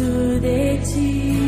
Preciso 0.00 0.40
de 0.40 1.39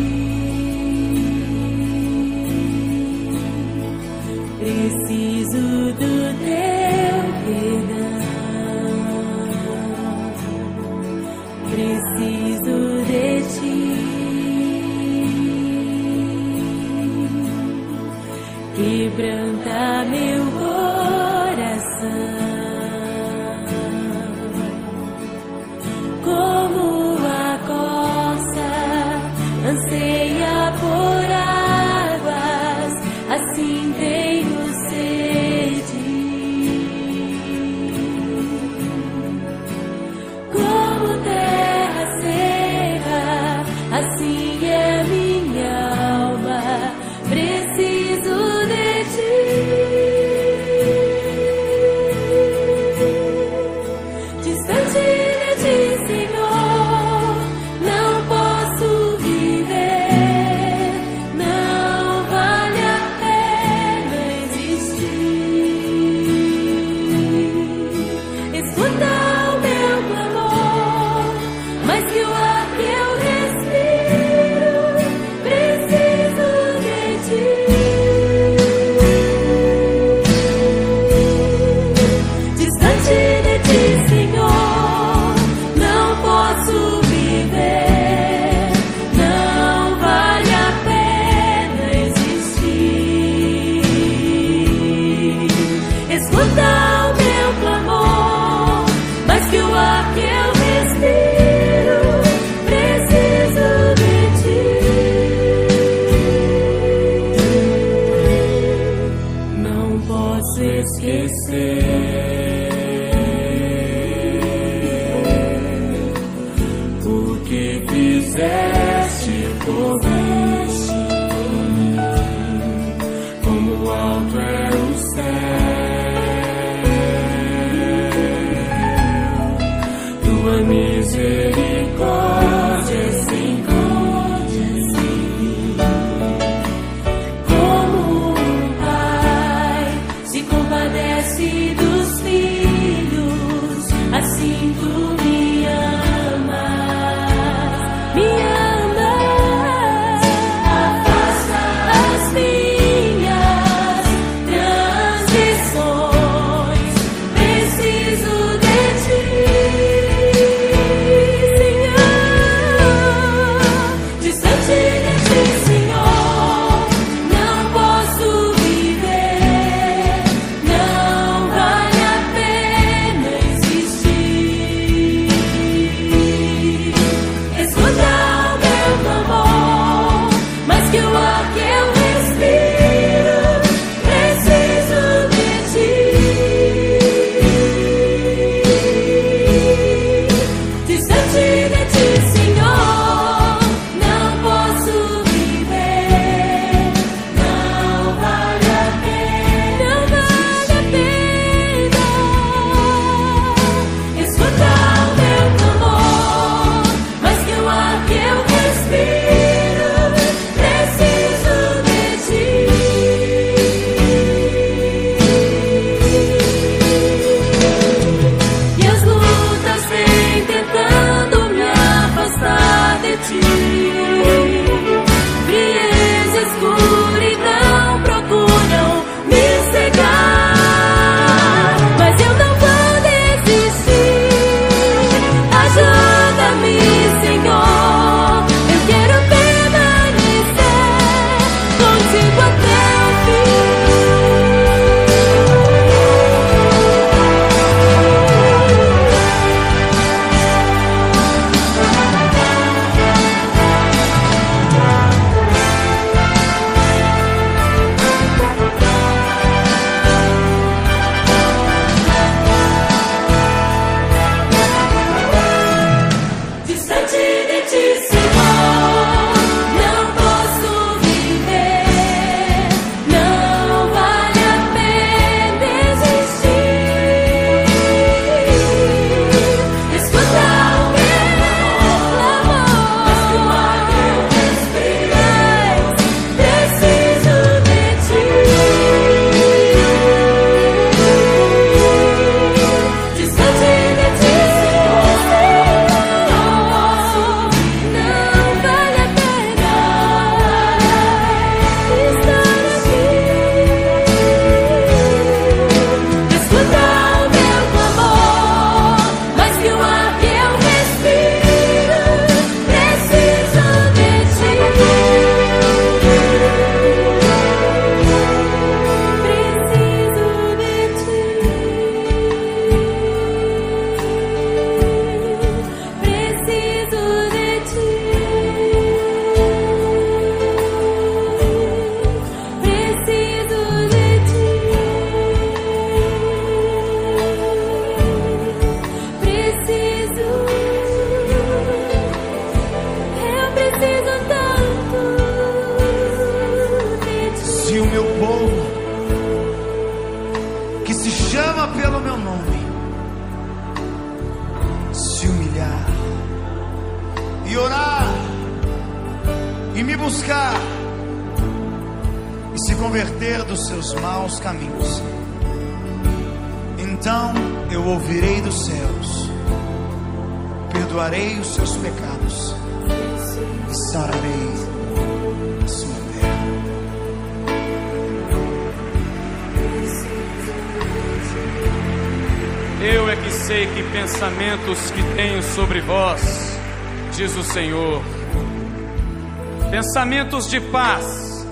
de 390.53 390.61
paz 390.61 391.47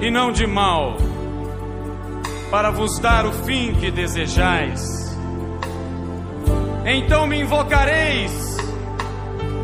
e 0.00 0.12
não 0.12 0.30
de 0.30 0.46
mal, 0.46 0.96
para 2.52 2.70
vos 2.70 3.00
dar 3.00 3.26
o 3.26 3.32
fim 3.32 3.74
que 3.74 3.90
desejais. 3.90 4.80
Então 6.86 7.26
me 7.26 7.40
invocareis, 7.40 8.56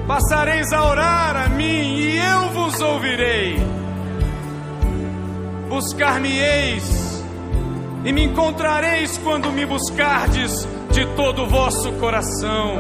passareis 0.09 0.73
a 0.73 0.85
orar 0.85 1.37
a 1.37 1.49
mim 1.51 1.99
e 1.99 2.19
eu 2.19 2.49
vos 2.49 2.81
ouvirei. 2.81 3.61
Buscar-me-eis 5.69 7.25
e 8.05 8.13
me 8.13 8.25
encontrareis 8.25 9.17
quando 9.19 9.53
me 9.53 9.65
buscardes 9.65 10.67
de 10.91 11.07
todo 11.15 11.45
o 11.45 11.49
vosso 11.49 11.93
coração. 11.93 12.77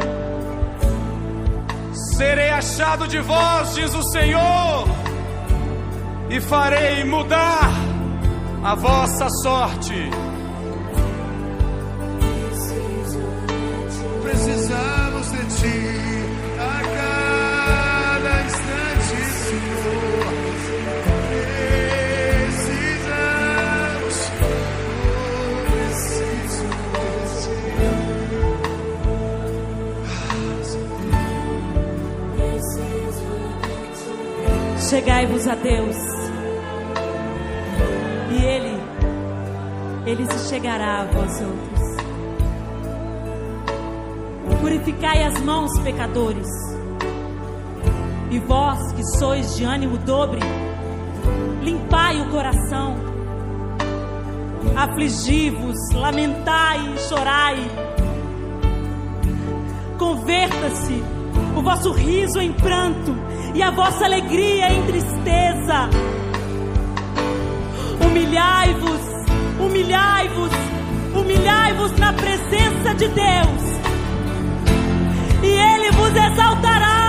Serei 2.16 2.50
achado 2.50 3.06
de 3.06 3.20
vós, 3.20 3.76
diz 3.76 3.94
o 3.94 4.02
Senhor, 4.10 4.79
e 6.30 6.40
farei 6.40 7.04
mudar 7.04 7.70
a 8.62 8.74
vossa 8.76 9.28
sorte. 9.42 10.10
Precisamos 14.22 15.30
de 15.32 15.44
ti 15.56 15.90
a 16.56 16.82
cada 16.96 18.42
instante, 18.42 19.16
Senhor. 19.24 20.30
Precisamos, 22.76 24.16
oh, 24.40 25.66
preciso 25.72 26.64
Chegai-vos 34.88 35.46
a 35.48 35.54
Deus. 35.56 36.09
Ele 40.10 40.26
se 40.26 40.48
chegará 40.48 41.02
a 41.02 41.04
vós 41.04 41.40
outros. 41.40 41.96
Purificai 44.60 45.22
as 45.22 45.40
mãos, 45.40 45.70
pecadores. 45.84 46.48
E 48.28 48.40
vós 48.40 48.92
que 48.92 49.04
sois 49.18 49.56
de 49.56 49.62
ânimo 49.62 49.98
dobre, 49.98 50.40
limpai 51.62 52.20
o 52.22 52.28
coração. 52.28 52.96
Afligi-vos, 54.74 55.76
lamentai 55.94 56.92
e 56.92 56.98
chorai. 57.08 57.56
Converta-se 59.96 61.04
o 61.56 61.62
vosso 61.62 61.92
riso 61.92 62.40
em 62.40 62.52
pranto 62.52 63.14
e 63.54 63.62
a 63.62 63.70
vossa 63.70 64.06
alegria 64.06 64.72
em 64.72 64.86
tristeza. 64.86 65.88
Humilhai-vos, 68.04 69.09
humilhai-vos, 69.80 70.52
humilhai-vos 71.14 71.92
na 71.92 72.12
presença 72.12 72.94
de 72.94 73.08
Deus, 73.08 73.62
e 75.42 75.46
Ele 75.46 75.90
vos 75.92 76.14
exaltará. 76.14 76.99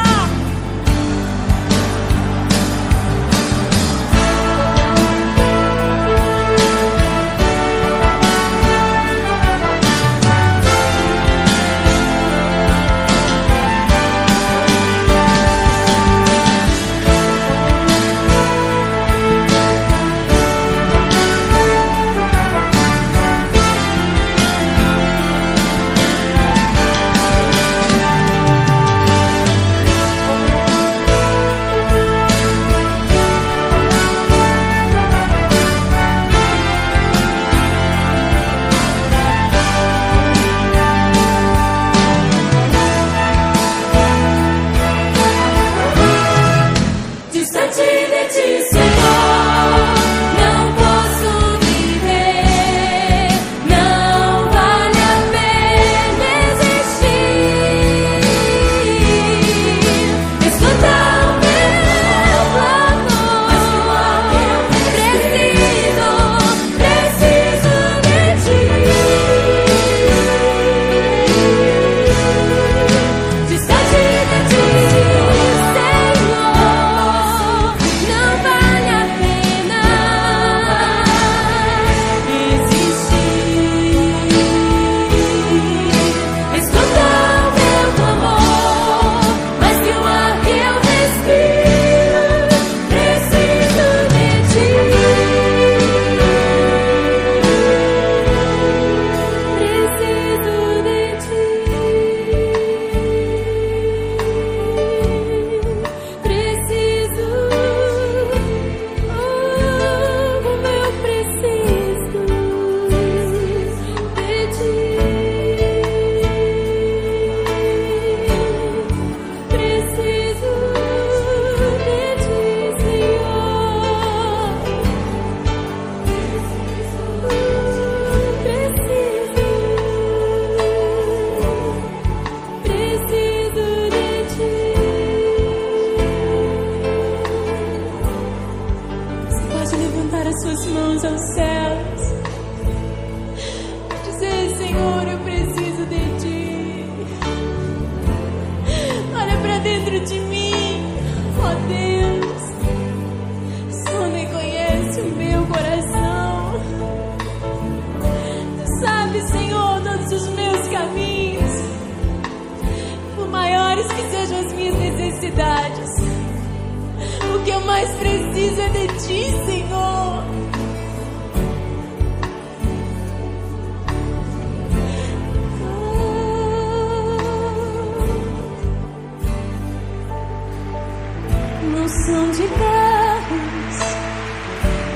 De 182.31 182.47
carros 182.47 183.79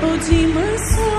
ou 0.04 0.18
de 0.20 0.48
mansões, 0.48 1.15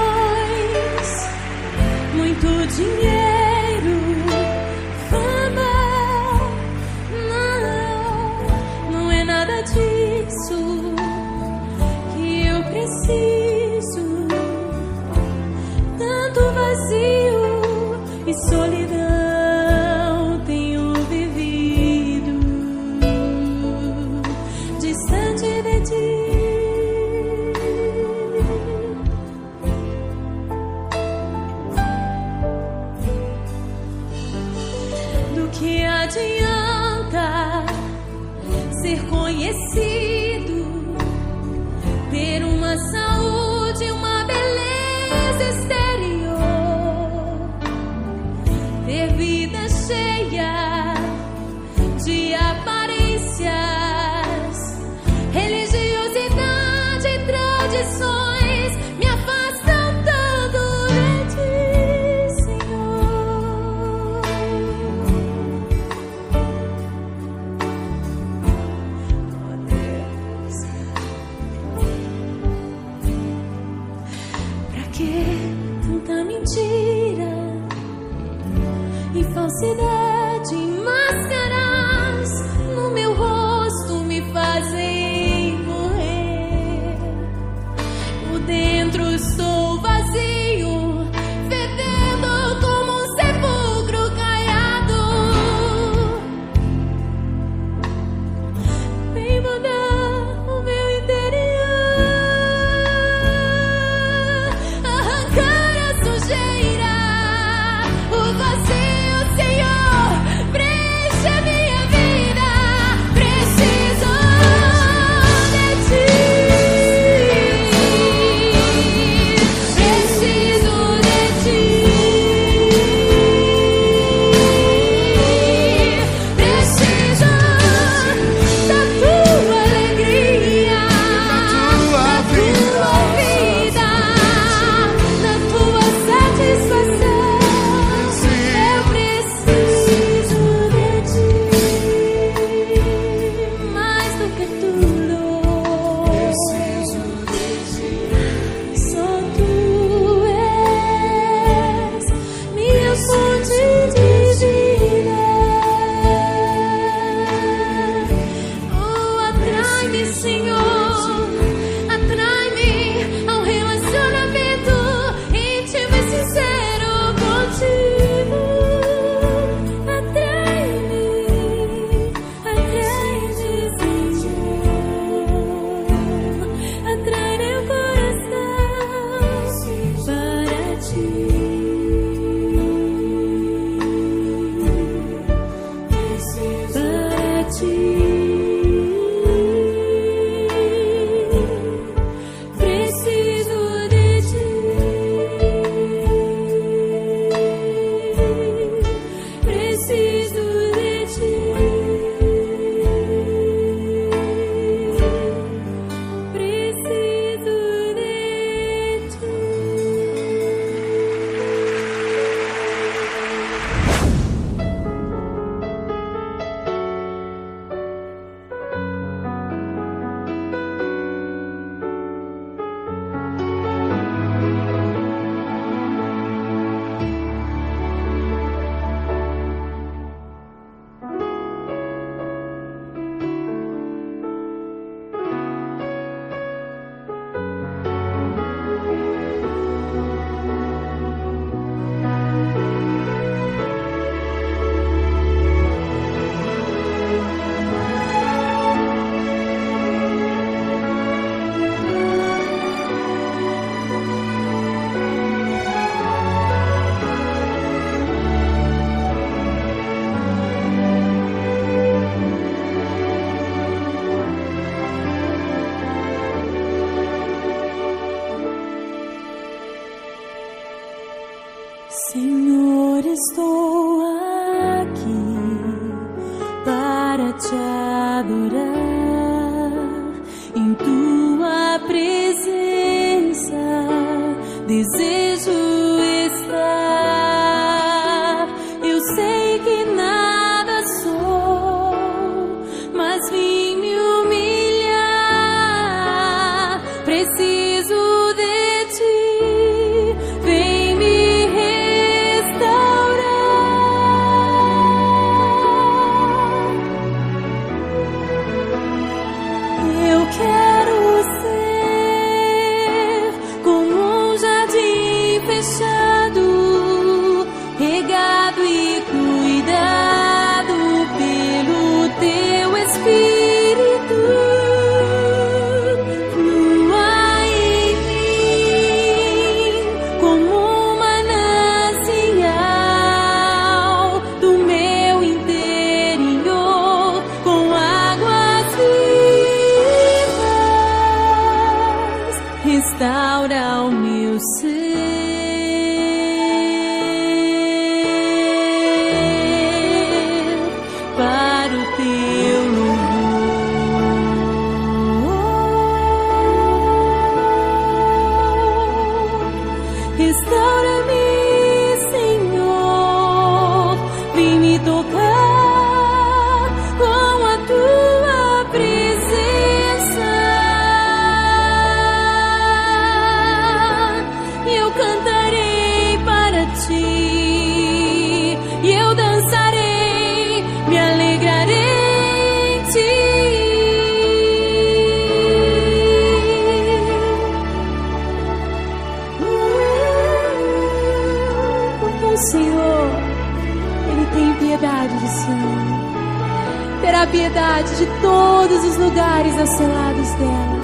piedade 394.77 395.19
de 395.19 395.29
Sião. 395.29 397.01
Terá 397.01 397.27
piedade 397.27 397.97
de 397.97 398.07
todos 398.21 398.85
os 398.85 398.97
lugares 398.97 399.59
acelados 399.59 400.31
dela 400.35 400.81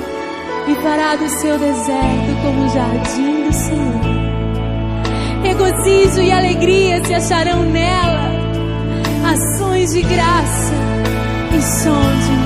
e 0.68 0.74
fará 0.76 1.16
do 1.16 1.28
seu 1.28 1.58
deserto 1.58 2.42
como 2.42 2.64
o 2.64 2.68
jardim 2.68 3.44
do 3.44 3.52
Senhor. 3.52 4.00
Regozijo 5.42 6.22
e 6.22 6.30
alegria 6.30 7.04
se 7.04 7.14
acharão 7.14 7.64
nela, 7.64 8.30
ações 9.24 9.92
de 9.92 10.02
graça 10.02 10.74
e 11.56 11.62
som 11.62 12.00
de 12.00 12.41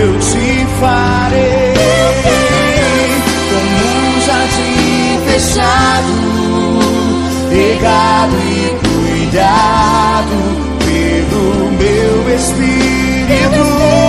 eu 0.00 0.18
te 0.20 0.66
farei 0.80 1.74
como 3.50 3.78
um 3.98 4.20
jardim 4.20 5.18
fechado, 5.26 6.14
regado 7.50 8.36
e 8.36 8.78
cuidado 8.86 10.36
pelo 10.78 11.72
meu 11.72 12.34
espírito. 12.34 14.07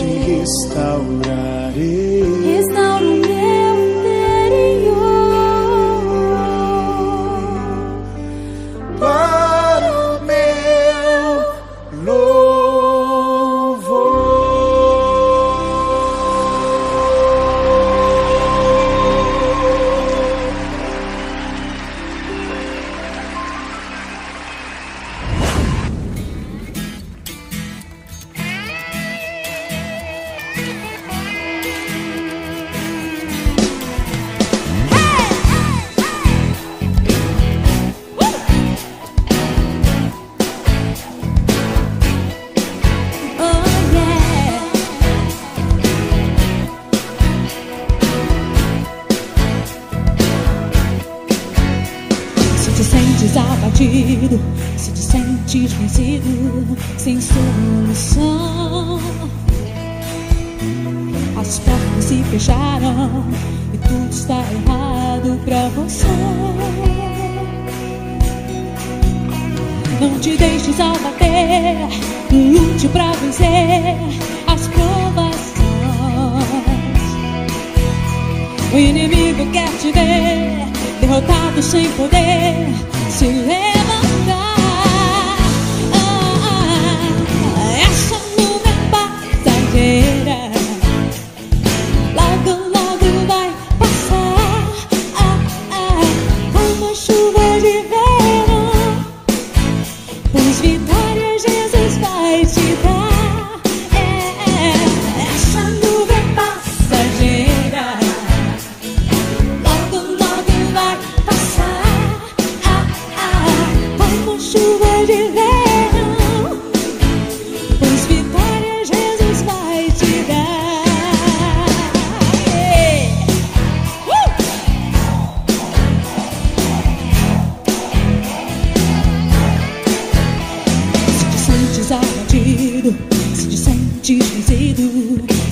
te 0.00 0.40
restaurarei. 0.40 2.19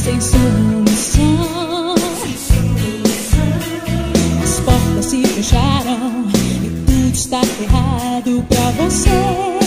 sem 0.03 0.21
solução. 0.21 1.95
As 4.43 4.61
portas 4.61 5.05
se 5.05 5.23
fecharam 5.23 6.25
e 6.65 6.71
tudo 6.87 7.15
está 7.15 7.41
errado 7.61 8.45
pra 8.49 8.71
você. 8.85 9.58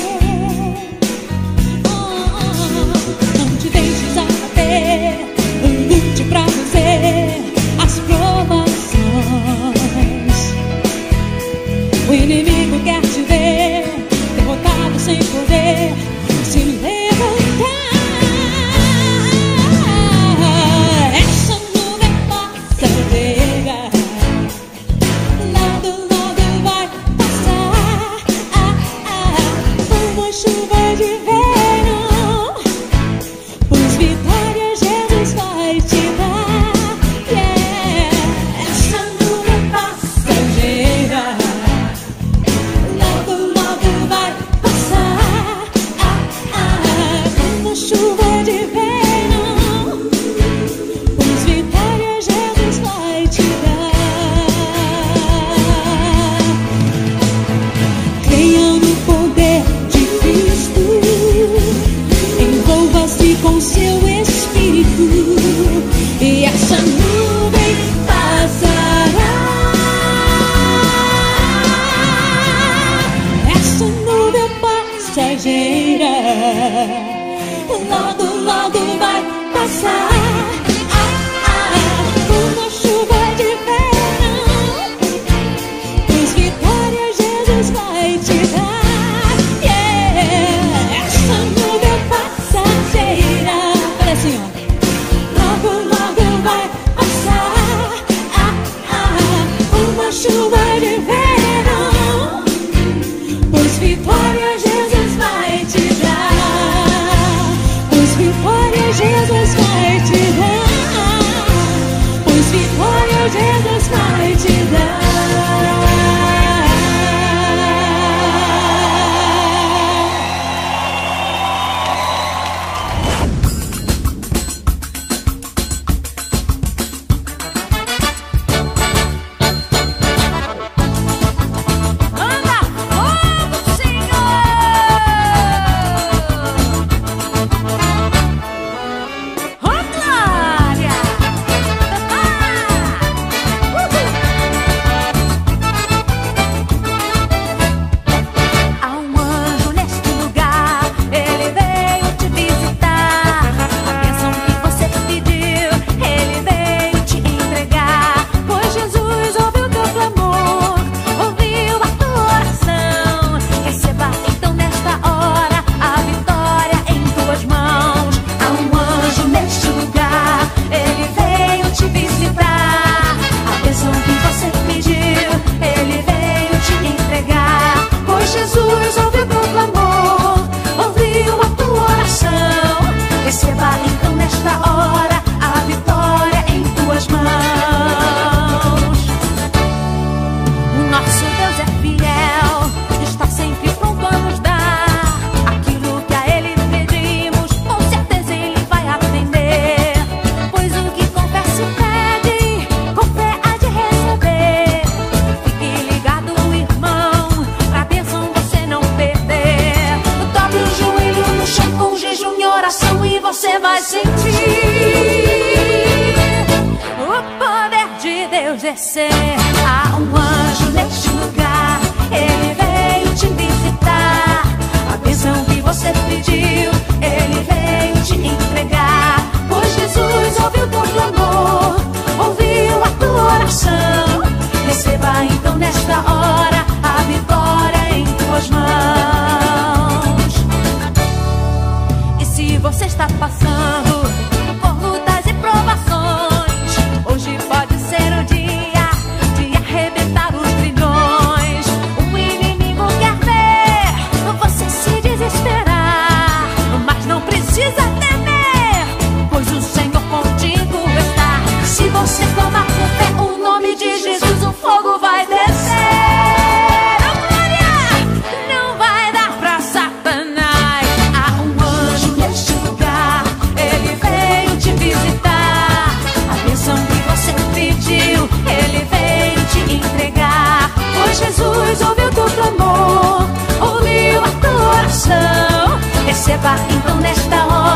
então 286.69 286.95
nesta 287.01 287.45
hora. 287.45 287.70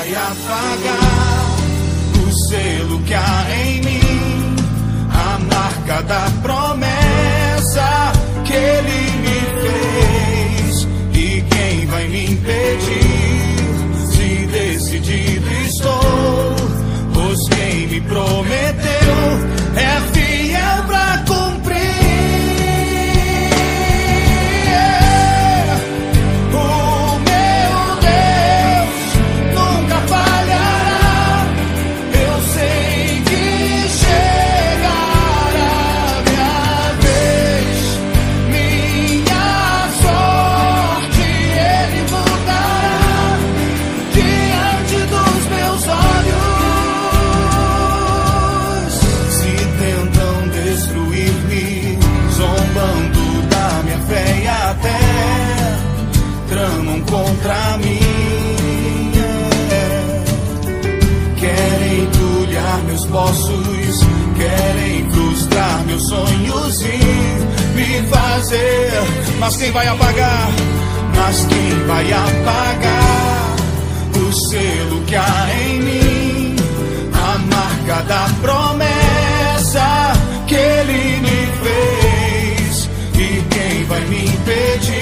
vai 0.00 0.14
apagar 0.14 1.56
o 2.26 2.48
selo 2.48 3.02
que 3.02 3.12
há 3.12 3.46
em 3.62 3.82
mim, 3.82 4.56
a 5.10 5.38
marca 5.54 6.02
da 6.04 6.30
promessa 6.42 8.12
que 8.46 8.54
ele 8.54 9.10
me 9.24 9.40
fez. 9.60 10.88
E 11.12 11.42
quem 11.42 11.86
vai 11.86 12.08
me 12.08 12.24
impedir? 12.32 13.50
Se 14.14 14.46
decidido 14.46 15.50
estou, 15.66 16.56
pois 17.12 17.48
quem 17.50 17.86
me 17.88 18.00
prometeu. 18.00 18.59
Mas 69.40 69.56
quem 69.56 69.70
vai 69.72 69.86
apagar? 69.86 70.48
Mas 71.16 71.46
quem 71.46 71.86
vai 71.86 72.12
apagar 72.12 73.56
o 74.14 74.32
selo 74.32 75.02
que 75.06 75.16
há 75.16 75.48
em 75.62 75.80
mim? 75.80 76.56
A 77.14 77.38
marca 77.38 78.02
da 78.02 78.28
promessa 78.42 80.12
que 80.46 80.54
ele 80.54 81.20
me 81.22 81.48
fez. 81.62 82.90
E 83.14 83.42
quem 83.48 83.84
vai 83.84 84.00
me 84.02 84.26
impedir? 84.26 85.00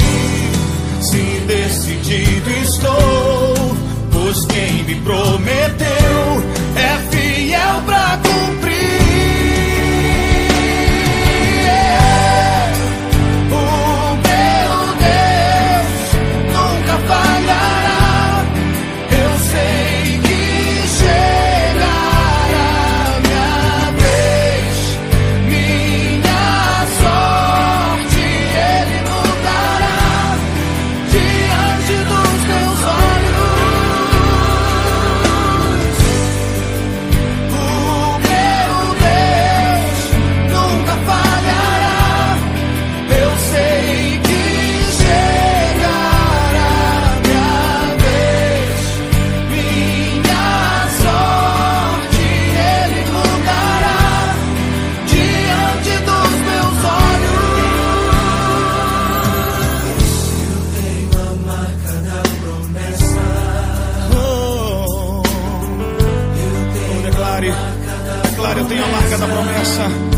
Se 1.00 1.40
decidido 1.46 2.50
estou, 2.62 3.76
pois 4.12 4.46
quem 4.46 4.84
me 4.84 4.94
prometeu 5.00 6.42
é 6.76 7.10
fiel 7.10 7.82
pra 7.84 8.20
cumprir. 8.22 8.77
Marca 69.76 70.17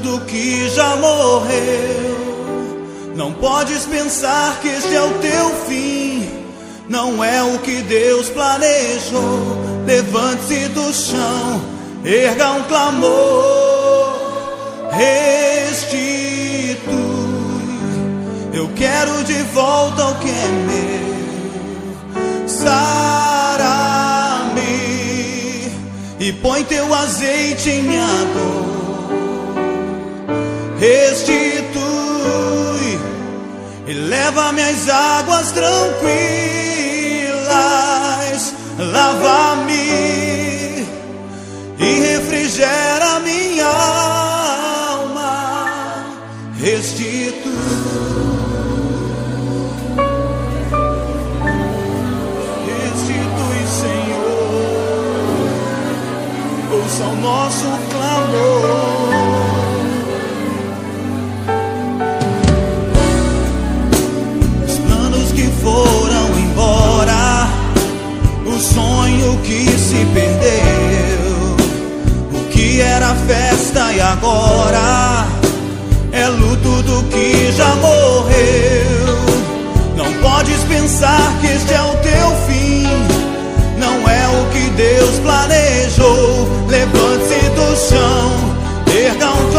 luto 0.00 0.18
do 0.18 0.20
que 0.26 0.68
já 0.70 0.96
morreu. 0.96 2.20
Não 3.14 3.32
podes 3.32 3.86
pensar 3.86 4.58
que 4.60 4.68
este 4.68 4.94
é 4.94 5.02
o 5.02 5.10
teu 5.18 5.50
fim, 5.68 6.28
não 6.88 7.22
é 7.22 7.42
o 7.42 7.58
que 7.58 7.82
Deus 7.82 8.28
planejou. 8.30 9.60
Levante-se 9.86 10.68
do 10.68 10.92
chão, 10.92 11.60
erga 12.04 12.52
um 12.52 12.62
clamor, 12.64 14.18
restitui. 14.90 15.90
Eu 18.52 18.68
quero 18.74 19.24
de 19.24 19.42
volta 19.54 20.06
o 20.06 20.14
que 20.16 20.28
é 20.28 20.48
meu. 20.66 21.10
Sara-me 22.48 23.40
e 26.18 26.32
põe 26.42 26.64
teu 26.64 26.92
azeite 26.94 27.70
em 27.70 27.82
minha 27.82 28.06
dor. 28.06 28.69
Restitui 30.80 31.80
e 33.86 33.92
leva-me 33.92 34.62
às 34.62 34.88
águas 34.88 35.52
tranquilas. 35.52 36.00
Lava-me 38.78 39.74
e 41.78 42.00
refrigera 42.00 43.20
minha 43.20 43.66
alma. 44.96 46.06
Restitui. 46.58 47.50
Ouça 56.72 57.04
o 57.04 57.16
nosso 57.16 57.66
clamor. 57.90 58.89
Sonho 68.60 69.38
que 69.42 69.66
se 69.78 70.04
perdeu, 70.12 71.56
o 72.32 72.44
que 72.50 72.80
era 72.80 73.14
festa 73.26 73.92
e 73.92 74.00
agora 74.00 75.26
é 76.12 76.28
luto 76.28 76.82
do 76.82 77.02
que 77.04 77.50
já 77.52 77.74
morreu. 77.76 79.16
Não 79.96 80.12
podes 80.20 80.62
pensar 80.64 81.38
que 81.40 81.46
este 81.46 81.72
é 81.72 81.80
o 81.80 81.96
teu 81.96 82.36
fim, 82.46 82.86
não 83.78 84.08
é 84.08 84.28
o 84.28 84.50
que 84.52 84.70
Deus 84.70 85.18
planejou. 85.20 86.48
Levante-se 86.68 87.48
do 87.50 87.76
chão, 87.88 88.30
Então 88.86 89.50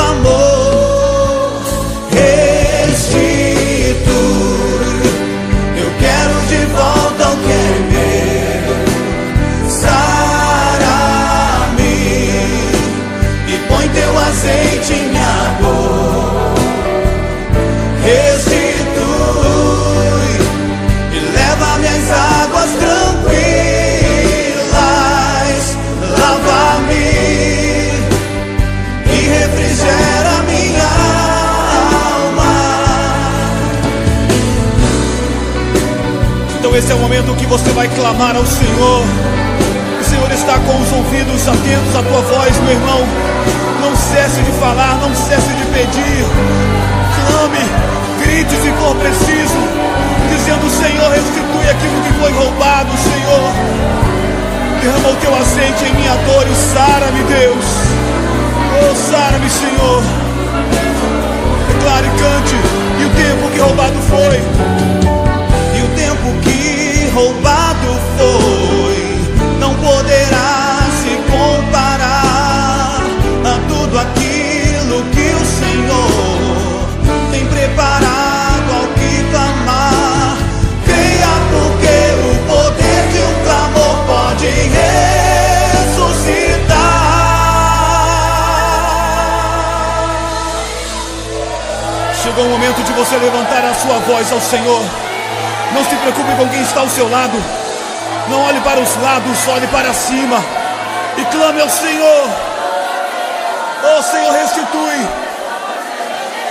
esse 36.81 36.91
é 36.91 36.95
o 36.95 36.99
momento 36.99 37.35
que 37.35 37.45
você 37.45 37.69
vai 37.73 37.87
clamar 37.89 38.35
ao 38.35 38.45
Senhor. 38.45 39.05
O 39.99 40.03
Senhor 40.03 40.31
está 40.31 40.57
com 40.57 40.81
os 40.81 40.91
ouvidos 40.91 41.47
atentos 41.47 41.95
à 41.95 42.01
tua 42.01 42.21
voz, 42.21 42.59
meu 42.61 42.73
irmão. 42.73 43.01
Não 43.81 43.95
cesse 43.95 44.41
de 44.41 44.51
falar, 44.53 44.97
não 44.97 45.13
cesse 45.13 45.53
de 45.53 45.65
pedir. 45.65 46.25
Clame, 47.15 47.61
grite 48.23 48.55
se 48.55 48.71
for 48.81 48.95
preciso, 48.95 49.61
dizendo: 50.31 50.69
Senhor, 50.71 51.11
restitui 51.11 51.69
aquilo 51.69 52.01
que 52.01 52.13
foi 52.19 52.31
roubado, 52.33 52.89
Senhor. 52.97 53.51
Derrama 54.81 55.09
o 55.09 55.15
teu 55.17 55.35
azeite 55.35 55.85
em 55.85 55.93
minha 55.93 56.15
dor 56.25 56.47
e 56.47 56.55
sara-me, 56.73 57.23
Deus. 57.23 57.65
Oh, 58.81 58.95
sara-me, 58.95 59.49
Senhor. 59.49 60.01
Declare, 61.67 62.09
cante. 62.17 62.55
E 62.99 63.05
o 63.05 63.09
tempo 63.09 63.51
que 63.51 63.59
roubado 63.59 63.99
foi. 64.09 65.10
O 66.23 66.31
que 66.41 67.09
roubado 67.15 67.99
foi. 68.15 69.01
Não 69.59 69.73
poderá 69.75 70.79
se 71.01 71.17
comparar 71.31 73.01
a 73.43 73.57
tudo 73.67 73.97
aquilo 73.99 75.03
que 75.11 75.33
o 75.33 75.45
Senhor 75.45 76.87
tem 77.31 77.45
preparado 77.47 78.69
ao 78.71 78.87
que 78.93 79.23
clamar. 79.31 80.37
Creia 80.85 81.33
porque 81.49 81.97
o 82.29 82.33
poder 82.47 83.01
de 83.11 83.19
um 83.19 83.33
clamor 83.43 83.95
pode 84.05 84.45
ressuscitar. 84.45 86.11
Chegou 92.21 92.45
o 92.45 92.49
momento 92.49 92.83
de 92.83 92.93
você 92.93 93.17
levantar 93.17 93.65
a 93.65 93.73
sua 93.73 93.97
voz 93.99 94.31
ao 94.31 94.39
Senhor. 94.39 94.81
Não 95.73 95.83
se 95.85 95.95
preocupe 95.95 96.35
com 96.35 96.49
quem 96.49 96.61
está 96.61 96.81
ao 96.81 96.89
seu 96.89 97.09
lado. 97.09 97.37
Não 98.29 98.41
olhe 98.45 98.59
para 98.61 98.79
os 98.79 98.95
lados, 98.97 99.47
olhe 99.47 99.67
para 99.67 99.93
cima. 99.93 100.43
E 101.17 101.25
clame 101.25 101.61
ao 101.61 101.69
Senhor. 101.69 102.29
Oh 103.83 104.01
Senhor, 104.03 104.31
restitui. 104.31 105.07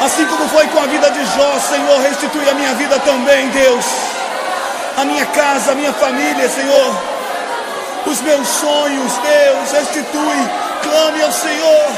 Assim 0.01 0.25
como 0.27 0.49
foi 0.49 0.67
com 0.69 0.83
a 0.83 0.87
vida 0.87 1.11
de 1.11 1.25
Jó, 1.27 1.59
Senhor, 1.69 2.01
restitui 2.01 2.49
a 2.49 2.55
minha 2.55 2.75
vida 2.75 2.99
também, 3.01 3.49
Deus. 3.51 3.85
A 4.97 5.05
minha 5.05 5.27
casa, 5.27 5.73
a 5.73 5.75
minha 5.75 5.93
família, 5.93 6.49
Senhor. 6.49 6.97
Os 8.07 8.21
meus 8.23 8.49
sonhos, 8.49 9.13
Deus, 9.19 9.73
restitui. 9.73 10.49
Clame 10.83 11.23
ao 11.23 11.33
Senhor. 11.33 11.91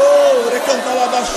Oh, 0.00 0.50
recantalabás, 0.50 1.28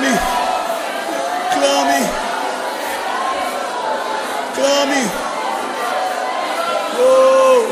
Clame, 0.00 0.18
clame, 1.52 2.00
clame. 4.54 5.10
Oh, 6.98 7.66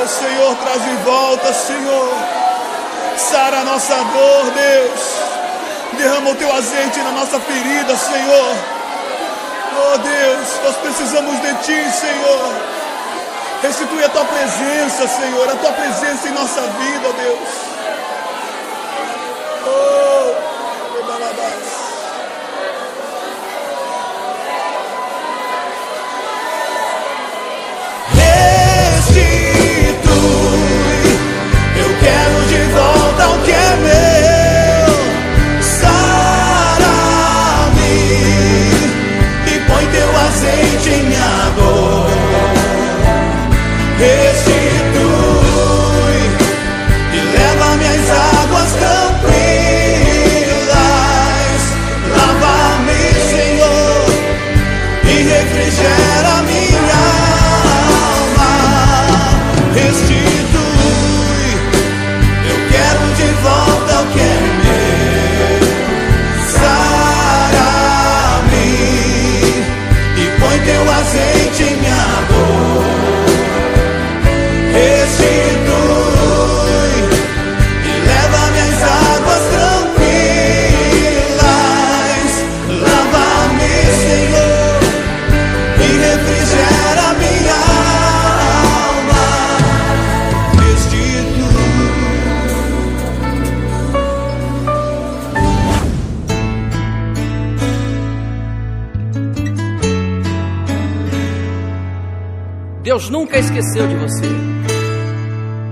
oh 0.00 0.06
Senhor, 0.08 0.56
traz 0.56 0.82
de 0.82 0.96
volta, 1.04 1.52
Senhor. 1.52 2.14
Sara 3.18 3.58
a 3.58 3.64
nossa 3.64 3.96
dor, 3.96 4.50
Deus. 4.52 5.00
Derrama 5.98 6.30
o 6.30 6.34
teu 6.36 6.50
azeite 6.54 6.98
na 7.00 7.10
nossa 7.12 7.38
ferida, 7.38 7.94
Senhor. 7.94 8.56
Oh 9.76 9.98
Deus, 9.98 10.48
nós 10.64 10.76
precisamos 10.76 11.38
de 11.42 11.54
Ti, 11.56 11.90
Senhor. 11.92 12.54
Restitui 13.62 14.04
a 14.04 14.08
Tua 14.08 14.24
presença, 14.24 15.06
Senhor, 15.06 15.50
a 15.50 15.56
Tua 15.56 15.72
presença 15.72 16.28
em 16.28 16.32
nossa 16.32 16.62
vida, 16.62 17.12
Deus. 17.12 17.48
Oh, 19.66 20.00
azeite 40.30 40.90
em 40.90 41.02
minha 41.04 41.50
dor. 41.56 42.10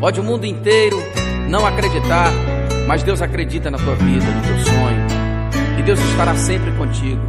Pode 0.08 0.20
o 0.20 0.24
mundo 0.24 0.46
inteiro 0.46 0.96
não 1.50 1.66
acreditar, 1.66 2.32
mas 2.86 3.02
Deus 3.02 3.20
acredita 3.20 3.70
na 3.70 3.76
tua 3.76 3.94
vida, 3.94 4.24
no 4.24 4.40
teu 4.40 4.58
sonho. 4.60 5.06
E 5.78 5.82
Deus 5.82 6.00
estará 6.00 6.34
sempre 6.34 6.72
contigo, 6.78 7.20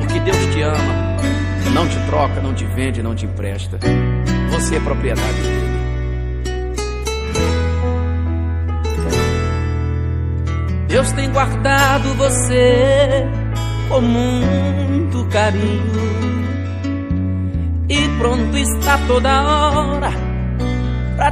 porque 0.00 0.18
Deus 0.18 0.36
te 0.52 0.60
ama, 0.62 1.16
não 1.72 1.86
te 1.86 1.96
troca, 2.08 2.40
não 2.40 2.52
te 2.52 2.64
vende, 2.64 3.04
não 3.04 3.14
te 3.14 3.24
empresta. 3.24 3.78
Você 4.50 4.74
é 4.74 4.80
propriedade 4.80 5.32
dele. 5.32 5.68
Deus 10.88 11.12
tem 11.12 11.30
guardado 11.30 12.14
você 12.14 13.28
com 13.88 14.00
muito 14.00 15.24
carinho 15.26 15.84
e 17.88 18.08
pronto 18.18 18.58
está 18.58 18.98
toda 19.06 19.40
hora 19.40 20.27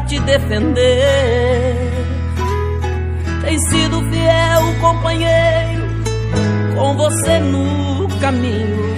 te 0.01 0.19
defender. 0.21 1.91
Tem 3.43 3.59
sido 3.59 4.03
fiel 4.11 4.81
companheiro 4.81 5.87
com 6.75 6.97
você 6.97 7.39
no 7.39 8.09
caminho 8.21 8.97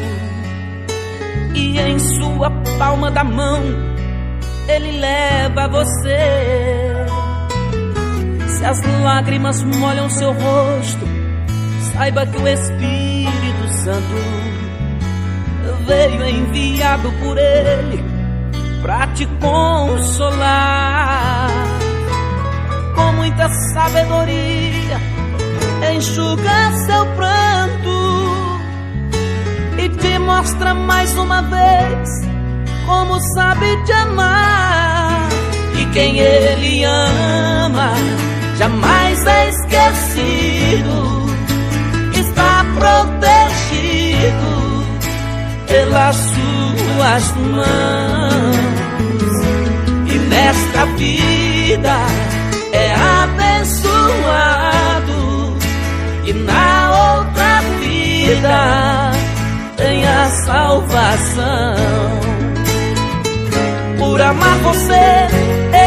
e 1.54 1.78
em 1.78 1.98
sua 1.98 2.50
palma 2.78 3.10
da 3.10 3.24
mão 3.24 3.60
ele 4.68 4.98
leva 4.98 5.68
você. 5.68 6.18
Se 8.48 8.64
as 8.64 8.82
lágrimas 9.02 9.62
molham 9.62 10.10
seu 10.10 10.32
rosto, 10.32 11.06
saiba 11.92 12.26
que 12.26 12.36
o 12.38 12.48
Espírito 12.48 13.68
Santo 13.84 14.48
veio 15.86 16.28
enviado 16.28 17.10
por 17.12 17.38
ele 17.38 17.97
pra 18.82 19.06
te 19.08 19.26
consolar. 19.40 21.48
Com 22.94 23.12
muita 23.12 23.48
sabedoria, 23.72 25.00
enxuga 25.94 26.72
seu 26.86 27.06
pranto 27.16 28.58
e 29.78 29.88
te 29.88 30.18
mostra 30.18 30.74
mais 30.74 31.16
uma 31.16 31.42
vez 31.42 32.28
como 32.88 33.20
sabe 33.34 33.76
te 33.84 33.92
amar. 33.92 35.28
E 35.78 35.84
quem 35.92 36.18
ele 36.18 36.82
ama 36.84 37.92
jamais 38.58 39.26
é 39.26 39.50
esquecido, 39.50 41.26
está 42.14 42.64
protegido 42.78 44.48
pelas 45.68 46.16
suas 46.16 47.36
mãos. 47.36 48.67
Esta 50.48 50.86
vida 50.96 51.94
é 52.72 52.94
abençoado 53.22 53.98
e 56.24 56.32
na 56.32 57.18
outra 57.18 57.60
vida 57.78 59.10
tem 59.76 60.06
a 60.06 60.30
salvação. 60.46 61.76
Por 63.98 64.22
amar 64.22 64.56
você, 64.60 65.28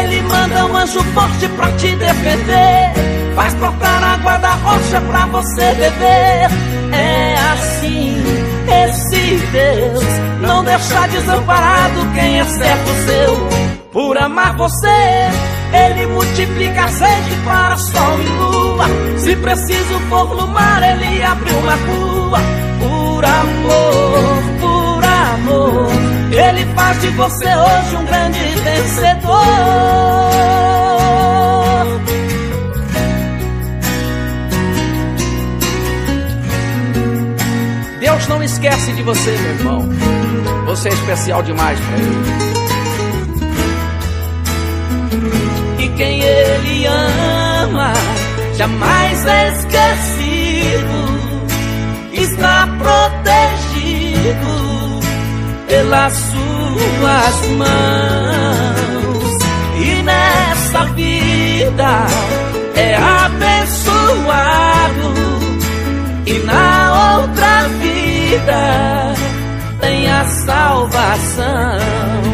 ele 0.00 0.22
manda 0.22 0.66
um 0.66 0.76
anjo 0.76 1.02
forte 1.12 1.48
pra 1.56 1.72
te 1.72 1.96
defender. 1.96 2.92
Faz 3.34 3.54
brotar 3.54 4.04
água 4.14 4.36
da 4.38 4.52
rocha 4.52 5.00
pra 5.00 5.26
você 5.26 5.74
beber. 5.74 6.48
É 6.92 7.34
assim, 7.52 8.22
esse 8.86 9.38
Deus 9.50 10.04
não 10.40 10.62
deixa 10.62 11.08
desamparado 11.08 12.06
quem 12.14 12.38
é 12.38 12.44
servo 12.44 12.94
seu. 13.06 13.71
Por 13.92 14.16
amar 14.16 14.56
você, 14.56 14.88
ele 15.70 16.06
multiplica 16.06 16.84
a 16.84 16.88
sede 16.88 17.36
para 17.44 17.76
sol 17.76 18.20
e 18.22 18.26
lua. 18.26 18.86
Se 19.18 19.36
preciso 19.36 20.00
for 20.08 20.34
no 20.34 20.46
mar, 20.48 20.82
ele 20.82 21.22
abre 21.22 21.50
uma 21.50 21.74
rua. 21.74 22.38
Por 22.80 23.22
amor, 23.22 24.42
por 24.60 25.04
amor, 25.04 25.88
ele 26.32 26.64
faz 26.74 27.02
de 27.02 27.08
você 27.08 27.44
hoje 27.44 27.96
um 27.96 28.04
grande 28.06 28.38
vencedor. 28.38 29.32
Deus 38.00 38.26
não 38.28 38.42
esquece 38.42 38.92
de 38.92 39.02
você, 39.02 39.30
meu 39.32 39.52
irmão. 39.52 39.88
Você 40.64 40.88
é 40.88 40.92
especial 40.92 41.42
demais 41.42 41.78
para 41.78 41.98
Ele. 41.98 42.61
Quem 45.96 46.20
Ele 46.20 46.86
ama 46.86 47.92
jamais 48.56 49.26
é 49.26 49.48
esquecido. 49.48 51.02
Está 52.12 52.68
protegido 52.78 54.52
pelas 55.66 56.12
suas 56.12 57.48
mãos. 57.56 59.38
E 59.78 60.02
nessa 60.02 60.84
vida 60.94 62.06
é 62.76 62.94
abençoado. 62.96 64.52
E 66.26 66.38
na 66.40 67.20
outra 67.20 67.68
vida 67.80 69.14
tem 69.80 70.10
a 70.10 70.26
salvação. 70.26 72.31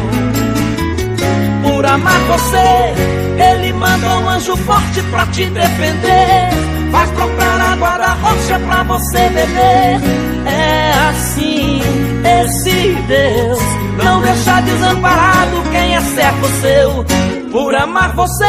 Por 1.79 1.85
amar 1.85 2.19
você, 2.23 2.93
ele 3.41 3.71
manda 3.71 4.17
um 4.17 4.27
anjo 4.27 4.57
forte 4.57 5.01
pra 5.03 5.25
te 5.27 5.45
defender. 5.45 6.49
Faz 6.91 7.09
brotar 7.11 7.71
água 7.71 7.97
da 7.97 8.13
rocha 8.15 8.59
pra 8.67 8.83
você 8.83 9.29
beber. 9.29 10.01
É 10.45 10.91
assim, 11.09 11.79
esse 12.41 12.95
Deus 13.07 13.59
não 14.03 14.21
deixa 14.21 14.59
desamparado 14.59 15.63
quem 15.71 15.95
é 15.95 16.01
servo 16.01 16.47
seu. 16.59 17.05
Por 17.49 17.73
amar 17.73 18.13
você, 18.13 18.43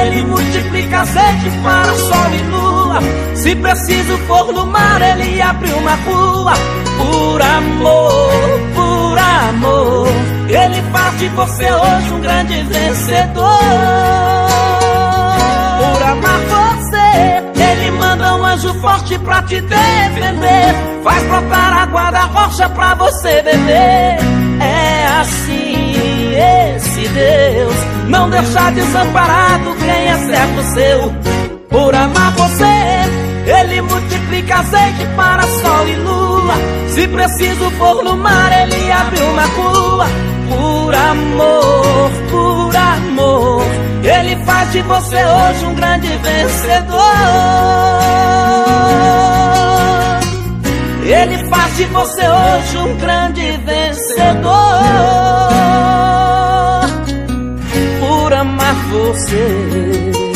ele 0.00 0.22
multiplica 0.22 1.02
a 1.02 1.04
sede 1.04 1.50
para 1.62 1.94
sol 1.94 2.30
e 2.32 2.42
lua. 2.50 3.00
Se 3.34 3.54
preciso 3.54 4.16
for 4.26 4.50
no 4.50 4.64
mar, 4.64 5.02
ele 5.02 5.42
abre 5.42 5.70
uma 5.74 5.94
rua. 5.94 6.54
Por 6.96 7.42
amor, 7.42 8.60
por 8.74 9.18
amor, 9.18 10.08
ele 10.54 10.82
faz 10.90 11.18
de 11.18 11.28
você 11.28 11.70
hoje 11.70 12.12
um 12.12 12.20
grande 12.20 12.62
vencedor. 12.62 13.60
Por 15.78 16.02
amar 16.02 16.40
você, 16.40 17.62
ele 17.62 17.90
manda 17.92 18.36
um 18.36 18.44
anjo 18.44 18.74
forte 18.80 19.18
pra 19.18 19.42
te 19.42 19.60
defender. 19.60 20.74
Faz 21.04 21.22
brotar 21.24 21.82
água 21.82 22.10
da 22.10 22.22
rocha 22.24 22.68
pra 22.70 22.94
você 22.94 23.42
beber. 23.42 24.18
É 24.60 25.06
assim, 25.20 26.34
esse 26.74 27.08
Deus 27.08 27.74
não 28.08 28.28
deixa 28.28 28.70
desamparado 28.70 29.74
quem 29.76 30.08
é 30.08 30.16
servo 30.18 30.62
seu. 30.74 31.14
Por 31.68 31.94
amar 31.94 32.32
você, 32.32 33.60
ele 33.60 33.80
multiplica 33.82 34.56
azeite 34.56 35.06
para 35.16 35.42
sol 35.42 35.88
e 35.88 35.96
lua. 35.96 36.54
Se 36.88 37.06
preciso 37.06 37.70
for 37.72 38.02
no 38.02 38.16
mar, 38.16 38.52
ele 38.52 38.90
abre 38.90 39.22
uma 39.22 39.44
rua. 39.44 40.29
Por 40.50 40.94
amor, 40.94 42.10
por 42.30 42.76
amor, 42.76 43.62
ele 44.02 44.36
faz 44.44 44.72
de 44.72 44.82
você 44.82 45.16
hoje 45.16 45.64
um 45.66 45.74
grande 45.74 46.08
vencedor. 46.08 47.00
Ele 51.04 51.48
faz 51.48 51.76
de 51.76 51.84
você 51.86 52.22
hoje 52.28 52.78
um 52.78 52.96
grande 52.98 53.56
vencedor. 53.64 54.50
Por 58.00 58.32
amar 58.32 58.74
você. 58.90 60.29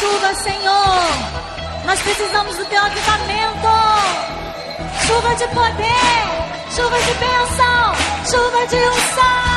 chuva, 0.00 0.34
Senhor. 0.34 1.84
Nós 1.84 2.00
precisamos 2.00 2.56
do 2.56 2.64
teu 2.64 2.82
avivamento. 2.82 3.68
Chuva 5.06 5.34
de 5.34 5.46
poder, 5.48 6.74
chuva 6.74 6.98
de 6.98 7.14
bênção, 7.14 7.94
chuva 8.30 8.66
de 8.66 8.76
unção. 8.76 9.49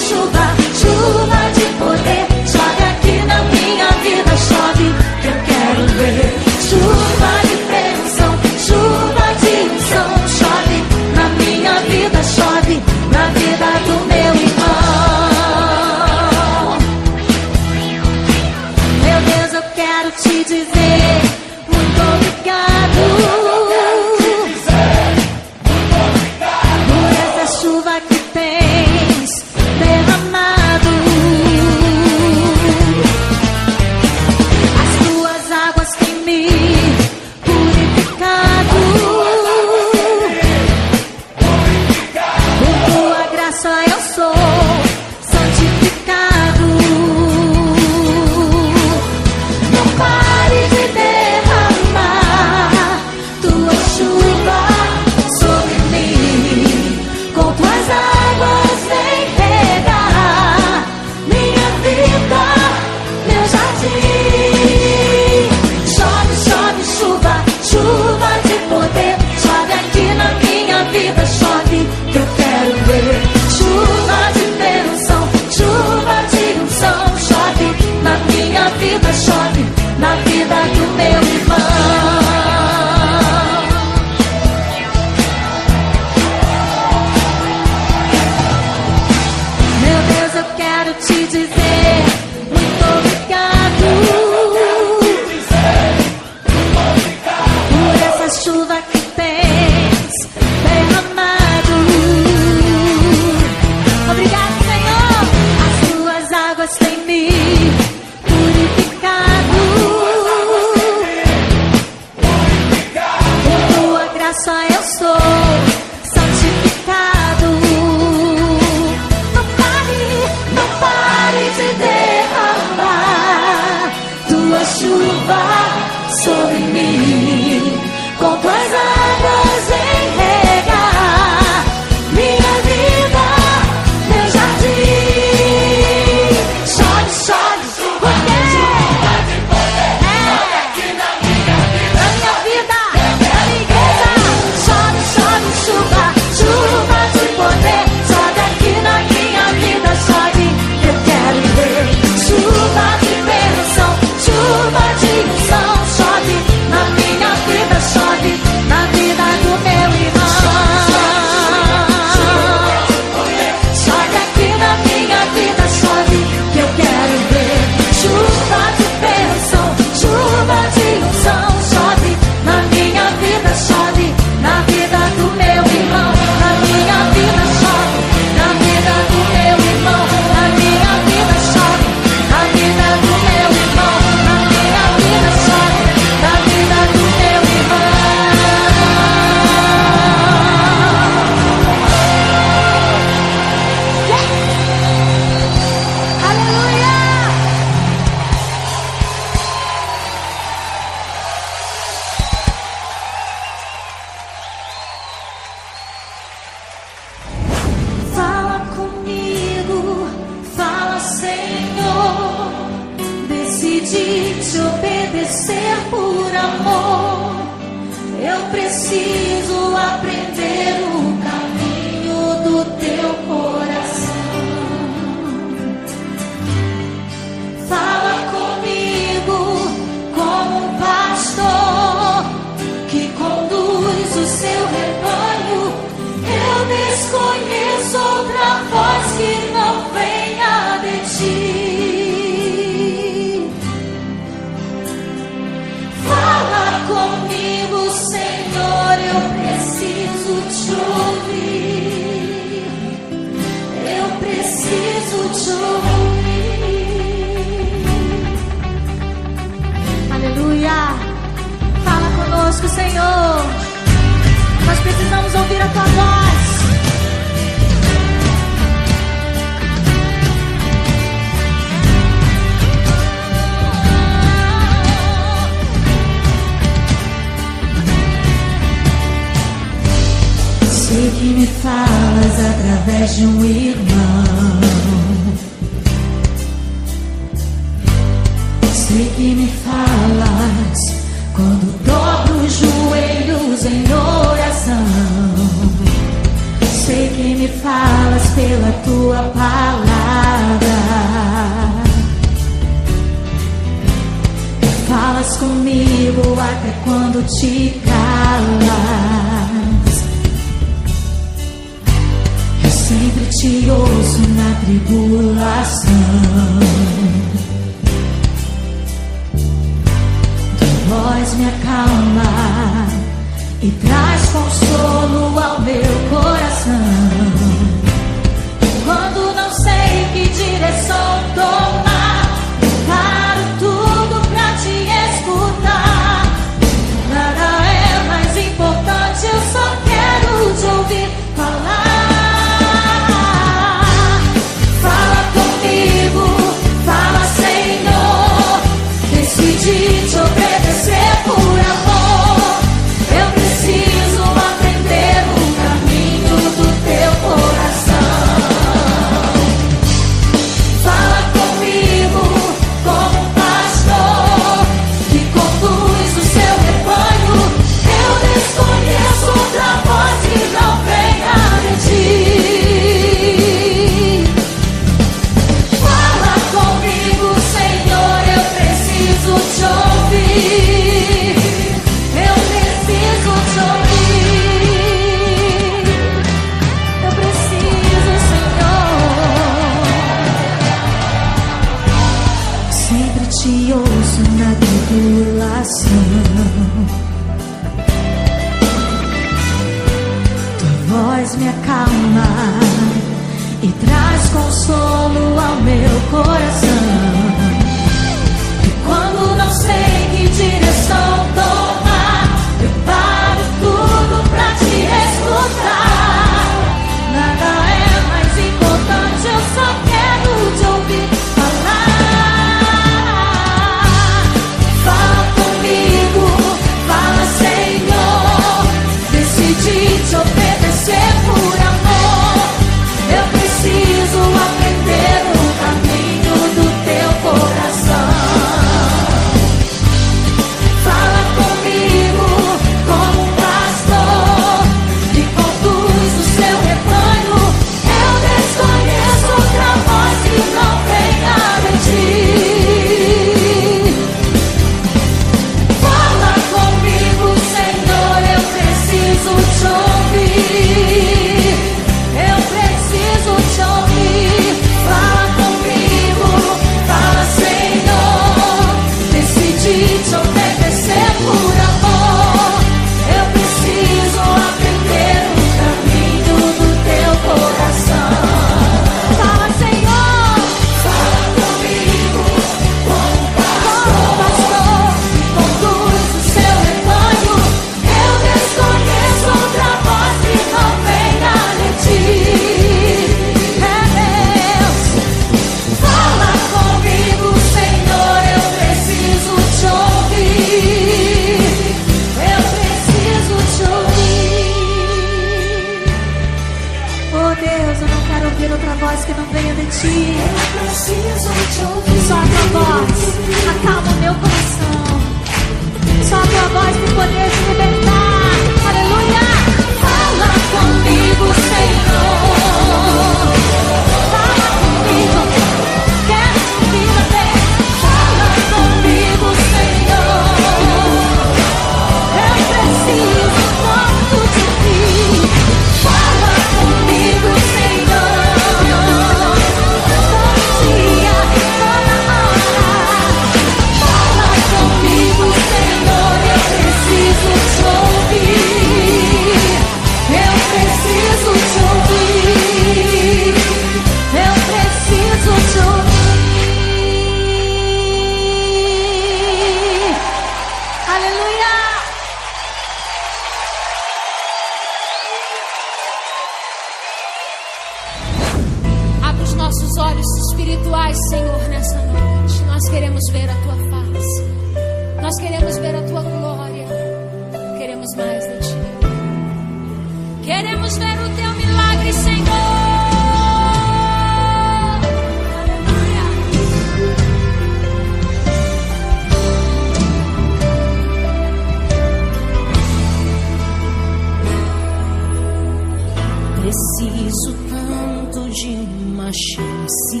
preciso 596.50 597.32
tanto 597.48 598.28
de 598.30 598.48
uma 598.48 599.10
chance. 599.12 600.00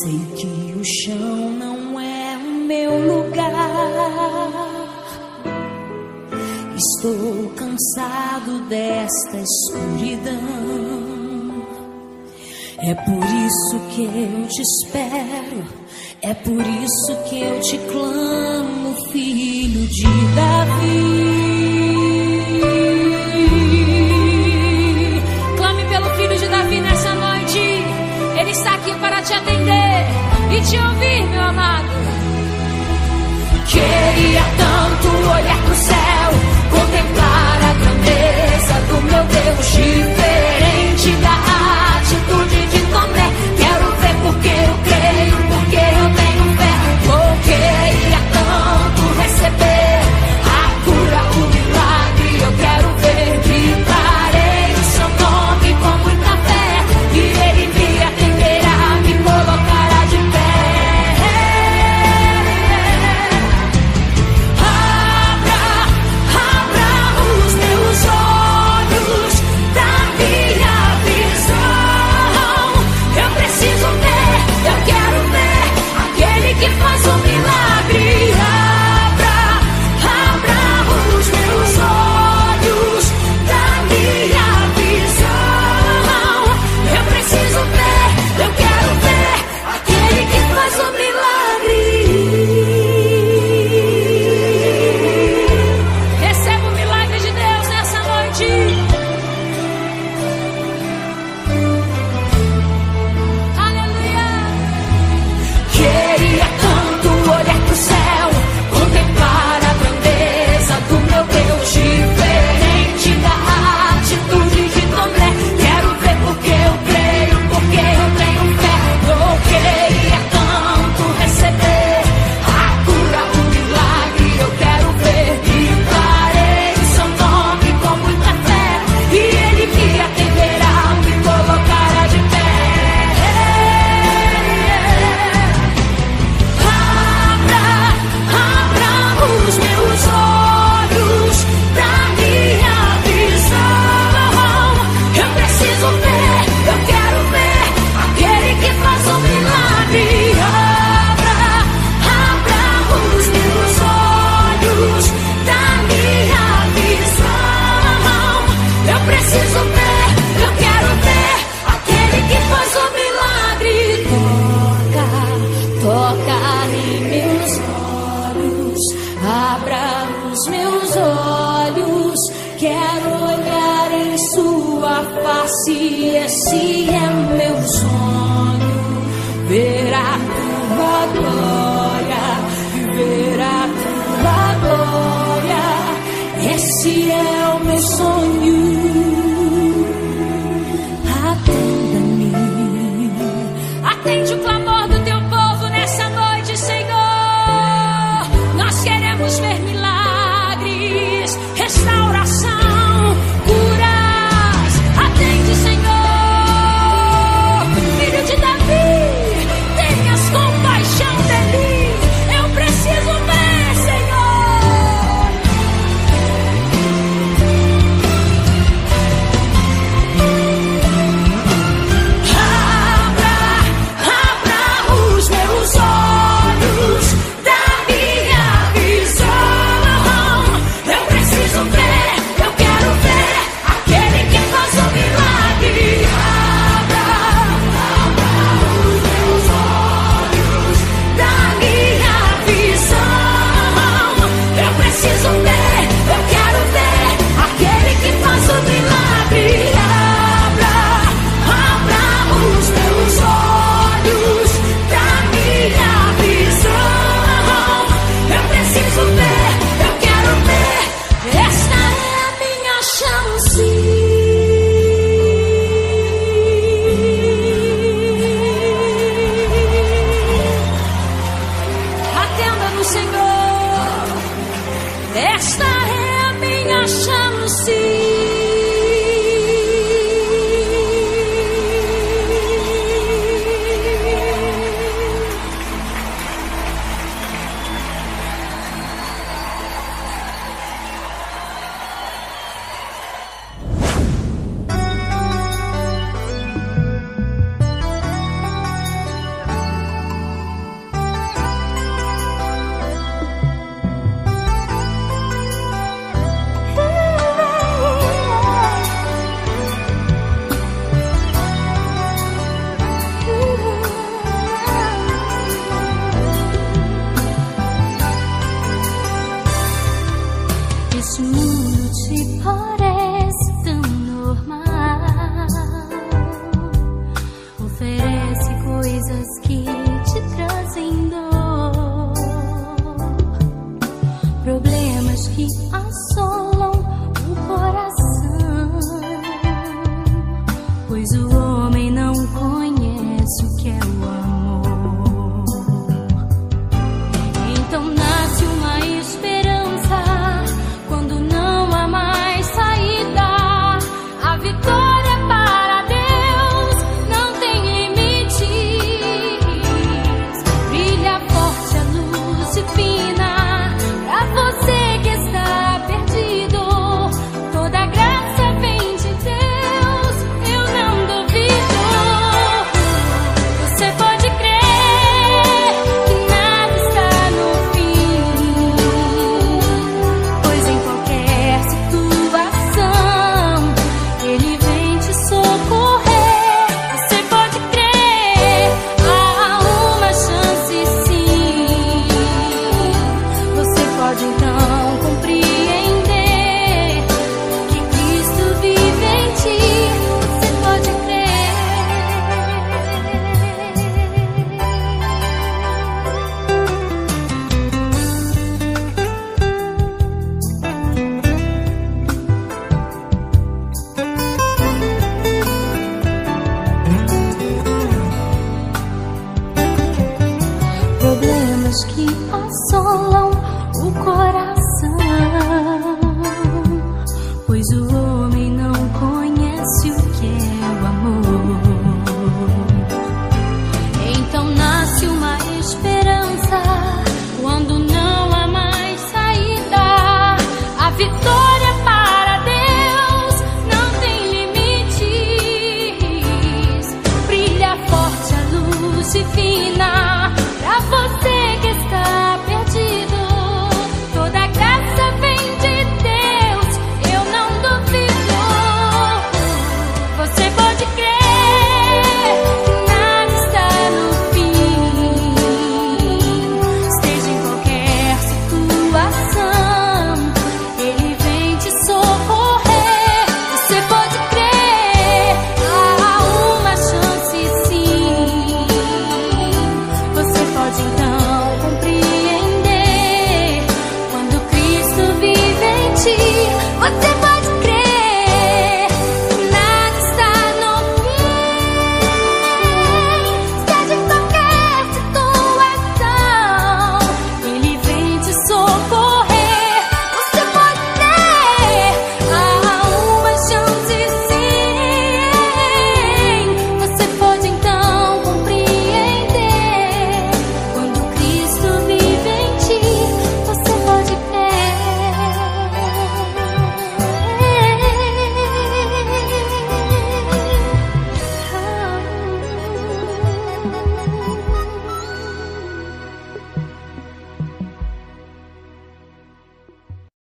Sei 0.00 0.18
que 0.36 0.74
o 0.76 0.84
chão 0.84 1.50
não 1.50 2.00
é 2.00 2.36
o 2.36 2.66
meu 2.66 2.90
lugar. 3.14 3.52
Estou 6.76 7.50
cansado 7.50 8.68
desta 8.68 9.36
escuridão. 9.36 10.34
É 12.78 12.94
por 12.94 13.24
isso 13.24 13.78
que 13.90 14.02
eu 14.04 14.48
te 14.48 14.62
espero. 14.62 15.84
É 16.20 16.34
por 16.34 16.60
isso 16.60 17.16
que 17.28 17.42
eu 17.42 17.60
te 17.60 17.78
clamo, 17.78 18.94
filho 19.12 19.86
de 19.86 20.04
Davi. 20.34 21.43
te 29.24 29.32
atender 29.32 30.06
e 30.50 30.60
te 30.60 30.78
ouvir, 30.78 31.26
meu 31.28 31.40
amado. 31.40 31.88
Queria 33.66 34.42
tanto 34.58 35.08
olhar 35.30 35.62
pro 35.64 35.74
céu, 35.74 36.30
contemplar 36.70 37.58
a 37.62 37.72
grandeza 37.72 38.74
do 38.88 39.02
meu 39.02 39.24
Deus, 39.24 39.66
diferente 39.72 41.10
da 41.22 41.53